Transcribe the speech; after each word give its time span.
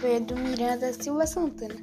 Pedro 0.00 0.36
Miranda 0.38 0.92
Silva 0.92 1.26
Santana. 1.26 1.74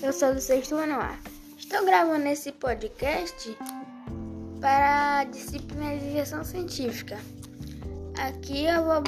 Eu 0.00 0.12
sou 0.12 0.32
do 0.32 0.40
sexto 0.40 0.76
ano 0.76 1.00
A. 1.00 1.18
Estou 1.58 1.84
gravando 1.84 2.28
esse 2.28 2.52
podcast 2.52 3.58
para 4.60 5.18
a 5.18 5.24
disciplina 5.24 5.96
de 5.96 6.12
gestão 6.12 6.44
científica. 6.44 7.18
Aqui 8.16 8.66
eu 8.66 8.84
vou, 8.84 9.02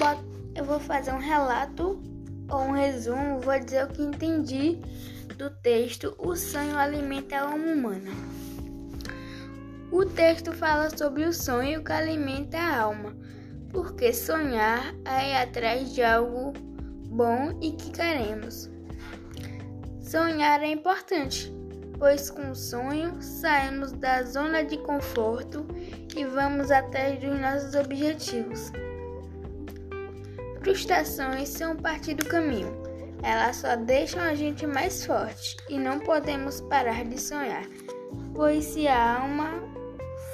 eu 0.56 0.64
vou 0.64 0.80
fazer 0.80 1.12
um 1.12 1.20
relato 1.20 2.02
ou 2.48 2.60
um 2.62 2.72
resumo, 2.72 3.38
vou 3.38 3.56
dizer 3.60 3.84
o 3.84 3.88
que 3.88 4.02
entendi 4.02 4.80
do 5.38 5.50
texto 5.50 6.16
O 6.18 6.34
sonho 6.34 6.76
alimenta 6.76 7.36
a 7.36 7.42
alma 7.42 7.66
humana. 7.68 8.10
O 9.92 10.04
texto 10.04 10.52
fala 10.52 10.90
sobre 10.98 11.22
o 11.22 11.32
sonho 11.32 11.84
que 11.84 11.92
alimenta 11.92 12.58
a 12.58 12.80
alma, 12.80 13.14
porque 13.72 14.12
sonhar 14.12 14.94
é 15.04 15.30
ir 15.30 15.36
atrás 15.36 15.94
de 15.94 16.02
algo 16.02 16.52
bom 17.08 17.58
e 17.60 17.72
que 17.72 17.90
queremos. 17.90 18.70
Sonhar 20.00 20.62
é 20.62 20.68
importante, 20.68 21.52
pois 21.98 22.30
com 22.30 22.50
o 22.50 22.54
sonho 22.54 23.20
saímos 23.20 23.92
da 23.92 24.22
zona 24.22 24.64
de 24.64 24.78
conforto 24.78 25.66
e 26.16 26.24
vamos 26.24 26.70
atrás 26.70 27.20
dos 27.20 27.38
nossos 27.38 27.74
objetivos. 27.74 28.72
Frustrações 30.62 31.48
são 31.48 31.76
parte 31.76 32.14
do 32.14 32.24
caminho. 32.26 32.80
Elas 33.22 33.56
só 33.56 33.76
deixam 33.76 34.20
a 34.22 34.34
gente 34.34 34.66
mais 34.66 35.04
forte 35.04 35.56
e 35.68 35.78
não 35.78 36.00
podemos 36.00 36.60
parar 36.62 37.04
de 37.04 37.20
sonhar, 37.20 37.64
pois 38.34 38.64
se 38.64 38.88
a 38.88 39.20
alma 39.20 39.50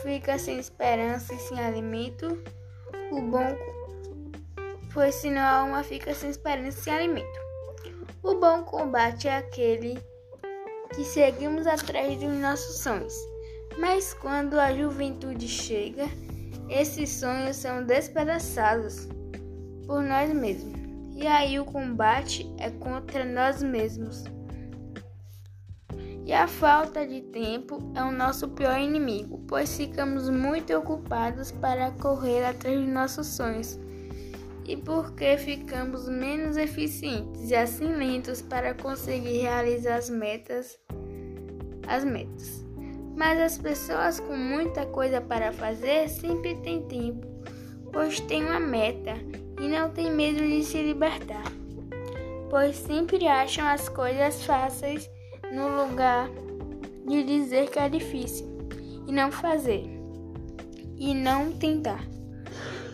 fica 0.03 0.39
sem 0.39 0.59
esperança 0.59 1.34
e 1.34 1.39
sem 1.39 1.59
alimento, 1.59 2.43
o 3.10 3.20
bom 3.23 3.56
pois 4.97 5.14
senão 5.17 5.42
a 5.42 5.58
alma 5.58 5.83
fica 5.83 6.14
sem 6.14 6.31
esperança 6.31 6.78
e 6.78 6.83
sem 6.84 6.92
alimento. 6.94 7.39
O 8.22 8.36
bom 8.36 8.62
combate 8.62 9.28
é 9.28 9.36
aquele 9.36 9.98
que 10.94 11.05
seguimos 11.05 11.66
atrás 11.66 12.19
dos 12.19 12.33
nossos 12.39 12.78
sonhos. 12.78 13.14
Mas 13.78 14.14
quando 14.14 14.58
a 14.58 14.72
juventude 14.72 15.47
chega, 15.47 16.06
esses 16.70 17.11
sonhos 17.11 17.56
são 17.56 17.84
despedaçados 17.84 19.06
por 19.86 20.03
nós 20.03 20.33
mesmos. 20.33 20.81
E 21.14 21.27
aí 21.27 21.61
o 21.61 21.66
combate 21.66 22.50
é 22.59 22.70
contra 22.70 23.22
nós 23.22 23.62
mesmos. 23.62 24.25
E 26.27 26.32
a 26.32 26.48
falta 26.48 27.06
de 27.06 27.20
tempo 27.20 27.78
é 27.94 28.02
o 28.02 28.10
nosso 28.10 28.48
pior 28.48 28.77
inimigo, 28.80 29.41
pois 29.46 29.77
ficamos 29.77 30.28
muito 30.28 30.77
ocupados 30.77 31.52
para 31.52 31.92
correr 31.92 32.44
atrás 32.44 32.80
dos 32.80 32.88
nossos 32.88 33.28
sonhos 33.28 33.78
e 34.66 34.77
porque 34.77 35.36
ficamos 35.36 36.08
menos 36.08 36.56
eficientes 36.56 37.48
e 37.48 37.54
assim 37.54 37.94
lentos 37.94 38.42
para 38.42 38.74
conseguir 38.74 39.42
realizar 39.42 39.98
as 39.98 40.10
metas, 40.10 40.77
as 41.86 42.04
metas. 42.04 42.64
Mas 43.14 43.41
as 43.41 43.56
pessoas 43.56 44.19
com 44.19 44.36
muita 44.36 44.84
coisa 44.86 45.20
para 45.20 45.52
fazer 45.52 46.08
sempre 46.08 46.56
têm 46.56 46.82
tempo, 46.88 47.24
pois 47.92 48.19
têm 48.19 48.44
uma 48.44 48.58
meta 48.58 49.14
e 49.60 49.69
não 49.69 49.91
têm 49.91 50.10
medo 50.10 50.42
de 50.42 50.64
se 50.64 50.82
libertar, 50.82 51.44
pois 52.50 52.74
sempre 52.74 53.28
acham 53.28 53.64
as 53.64 53.88
coisas 53.88 54.44
fáceis 54.44 55.08
no 55.52 55.69
lugar 55.69 56.28
de 57.06 57.22
dizer 57.22 57.70
que 57.70 57.78
é 57.78 57.89
difícil 57.89 58.47
e 59.06 59.12
não 59.12 59.30
fazer 59.30 59.84
e 60.98 61.14
não 61.14 61.53
tentar. 61.53 62.05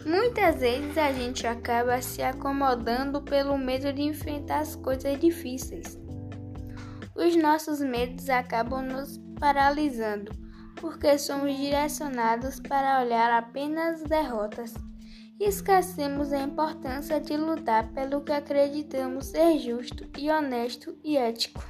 Muitas 0.05 0.61
vezes 0.61 0.99
a 0.99 1.13
gente 1.13 1.47
acaba 1.47 2.03
se 2.03 2.23
acomodando 2.23 3.23
pelo 3.23 3.57
medo 3.57 3.93
de 3.93 4.03
enfrentar 4.03 4.61
as 4.61 4.75
coisas 4.75 5.19
difíceis. 5.21 5.99
Os 7.15 7.37
nossos 7.37 7.81
medos 7.81 8.29
acabam 8.29 8.83
nos 8.83 9.19
paralisando, 9.39 10.33
porque 10.77 11.17
somos 11.19 11.57
direcionados 11.57 12.59
para 12.61 13.01
olhar 13.01 13.31
apenas 13.31 14.03
derrotas 14.03 14.75
e 15.39 15.45
esquecemos 15.45 16.33
a 16.33 16.39
importância 16.39 17.21
de 17.21 17.37
lutar 17.37 17.93
pelo 17.93 18.23
que 18.23 18.33
acreditamos 18.33 19.27
ser 19.27 19.59
justo 19.59 20.09
e 20.19 20.31
honesto 20.31 20.97
e 21.05 21.17
ético. 21.17 21.63